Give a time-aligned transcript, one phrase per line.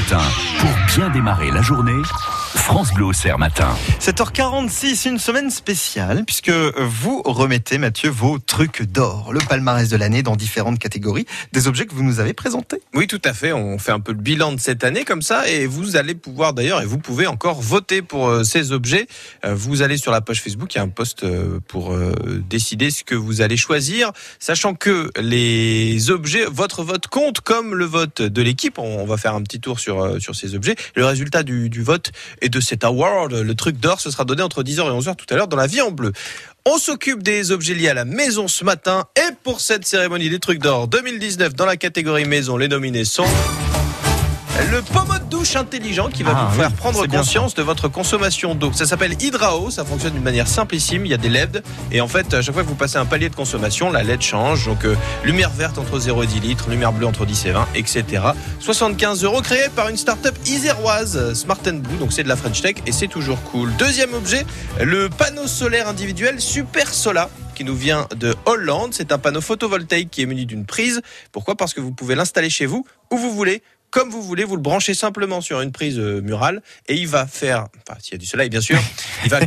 [0.00, 0.20] matin.
[0.60, 2.02] Pour bien démarrer la journée,
[2.54, 3.68] France Bleu Auxerre matin.
[4.00, 10.22] 7h46, une semaine spéciale, puisque vous remettez, Mathieu, vos trucs d'or, le palmarès de l'année
[10.22, 12.80] dans différentes catégories, des objets que vous nous avez présentés.
[12.94, 13.52] Oui, tout à fait.
[13.52, 16.52] On fait un peu le bilan de cette année comme ça, et vous allez pouvoir
[16.52, 19.08] d'ailleurs, et vous pouvez encore voter pour euh, ces objets.
[19.44, 21.96] Euh, Vous allez sur la page Facebook, il y a un post euh, pour
[22.48, 27.84] décider ce que vous allez choisir, sachant que les objets, votre vote compte comme le
[27.84, 28.78] vote de l'équipe.
[28.78, 30.76] On on va faire un petit tour sur euh, sur ces objets.
[30.94, 34.42] Le résultat du, du vote et de cet award, le truc d'or, ce sera donné
[34.42, 36.12] entre 10h et 11h tout à l'heure dans la vie en bleu.
[36.66, 40.38] On s'occupe des objets liés à la maison ce matin et pour cette cérémonie des
[40.38, 43.24] trucs d'or 2019 dans la catégorie maison, les nominés sont
[44.70, 47.88] le pommeau de douche intelligent qui va Ah, vous faire oui, prendre conscience de votre
[47.88, 48.72] consommation d'eau.
[48.72, 51.62] Ça s'appelle Hydrao, ça fonctionne d'une manière simplissime, il y a des LED
[51.92, 54.20] et en fait à chaque fois que vous passez un palier de consommation, la LED
[54.22, 54.66] change.
[54.66, 57.68] Donc euh, lumière verte entre 0 et 10 litres, lumière bleue entre 10 et 20,
[57.74, 58.04] etc.
[58.60, 62.76] 75 euros créé par une start-up iséroise, Smart Blue, donc c'est de la French Tech
[62.86, 63.72] et c'est toujours cool.
[63.78, 64.44] Deuxième objet,
[64.82, 68.90] le panneau solaire individuel Super Sola qui nous vient de Hollande.
[68.94, 71.00] C'est un panneau photovoltaïque qui est muni d'une prise.
[71.32, 71.56] Pourquoi?
[71.56, 73.62] Parce que vous pouvez l'installer chez vous où vous voulez.
[73.90, 77.26] Comme vous voulez, vous le branchez simplement sur une prise euh, murale et il va
[77.26, 78.78] faire, enfin s'il y a du soleil bien sûr,
[79.24, 79.40] il va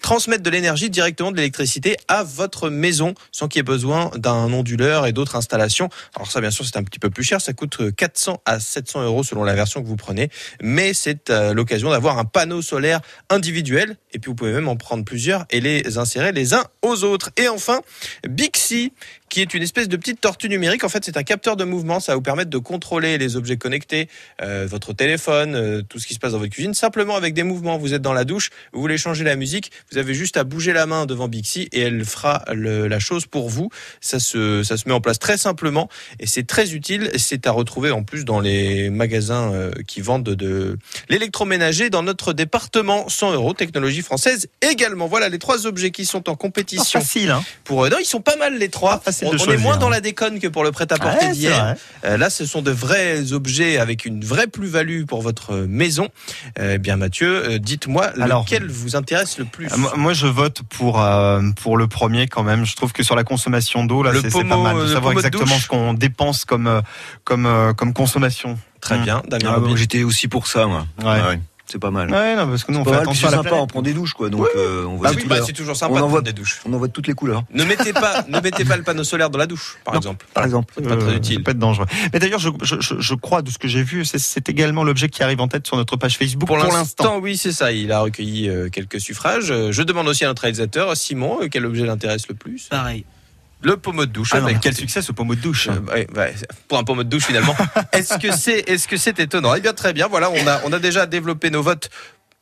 [0.00, 4.52] transmettre de l'énergie directement de l'électricité à votre maison sans qu'il y ait besoin d'un
[4.52, 5.88] onduleur et d'autres installations.
[6.16, 8.58] Alors ça bien sûr c'est un petit peu plus cher, ça coûte euh, 400 à
[8.58, 12.62] 700 euros selon la version que vous prenez, mais c'est euh, l'occasion d'avoir un panneau
[12.62, 16.64] solaire individuel et puis vous pouvez même en prendre plusieurs et les insérer les uns
[16.82, 17.30] aux autres.
[17.36, 17.80] Et enfin,
[18.28, 18.92] Bixi
[19.28, 20.84] qui est une espèce de petite tortue numérique.
[20.84, 22.00] En fait, c'est un capteur de mouvement.
[22.00, 24.08] Ça va vous permettre de contrôler les objets connectés,
[24.42, 27.42] euh, votre téléphone, euh, tout ce qui se passe dans votre cuisine, simplement avec des
[27.42, 27.78] mouvements.
[27.78, 30.72] Vous êtes dans la douche, vous voulez changer la musique, vous avez juste à bouger
[30.72, 33.68] la main devant Bixi et elle fera le- la chose pour vous.
[34.00, 35.88] Ça se, ça se met en place très simplement
[36.20, 37.10] et c'est très utile.
[37.18, 42.32] C'est à retrouver en plus dans les magasins euh, qui vendent de l'électroménager dans notre
[42.32, 43.08] département.
[43.08, 45.06] 100 euros, technologie française également.
[45.08, 47.88] Voilà les trois objets qui sont en compétition facile, hein pour.
[47.88, 48.98] Non, ils sont pas mal les trois.
[49.00, 49.90] Pas facile on de on est moins dans hein.
[49.90, 51.74] la déconne que pour le prêt-à-porter Ouais, d'hier.
[52.04, 56.08] Euh, là, ce sont de vrais objets avec une vraie plus-value pour votre maison.
[56.58, 59.68] Euh, Eh bien, Mathieu, euh, dites-moi Alors, lequel vous intéresse le plus.
[59.96, 62.64] Moi, je vote pour euh, pour le premier quand même.
[62.66, 65.58] Je trouve que sur la consommation d'eau, là, c'est pas mal de savoir de exactement
[65.58, 66.82] ce qu'on dépense comme
[67.24, 68.58] comme euh, comme consommation.
[68.80, 69.02] Très Mm.
[69.02, 70.86] bien, Damien Ah, J'étais aussi pour ça, moi.
[70.98, 71.04] Ouais.
[71.06, 72.10] Ah ouais, c'est pas mal.
[72.10, 73.64] Ouais, non, parce que nous on fait mal, attention c'est à la sympa, planète.
[73.64, 74.28] on prend des douches, quoi.
[74.30, 76.20] Donc, euh, on voit Bah oui, toutes bah, c'est toujours sympa on de en voit-
[76.20, 76.60] prendre des douches.
[76.66, 77.44] on en voit de toutes les couleurs.
[77.52, 80.00] Ne mettez pas, ne mettez pas le panneau solaire dans la douche, par Non.
[80.00, 80.26] exemple.
[80.34, 80.72] Par exemple.
[80.76, 81.36] C'est pas très Euh, utile.
[81.38, 81.86] ça peut être dangereux.
[82.12, 85.08] Mais d'ailleurs, je, je, je, je crois de ce que j'ai vu, c'est- également l'objet
[85.08, 87.72] qui arrive en tête sur notre page Facebook Pour l'instant, oui, c'est ça.
[87.72, 89.46] Il a recueilli euh, quelques suffrages.
[89.70, 92.68] Je demande aussi à notre réalisateur, Simon, quel objet l'intéresse le plus?
[92.70, 93.04] Pareil.
[93.66, 94.30] Le pommeau de douche.
[94.32, 95.68] Ah non, avec- quel succès ce pommeau de douche.
[95.68, 96.34] Euh, ouais, ouais,
[96.68, 97.54] pour un pommeau de douche finalement.
[97.92, 99.54] est-ce que c'est est-ce que c'est étonnant?
[99.56, 101.90] Eh bien très bien, voilà, on a on a déjà développé nos votes.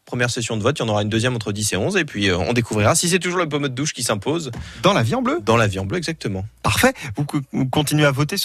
[0.04, 2.04] Première session de vote, il y en aura une deuxième entre 10 et 11 et
[2.04, 4.50] puis euh, on découvrira si c'est toujours le pommeau de douche qui s'impose
[4.82, 5.38] Dans la vie en bleu.
[5.42, 6.44] dans la vie en bleu exactement.
[6.62, 6.92] Parfait.
[7.16, 8.42] Vous, vous continuez à voter sur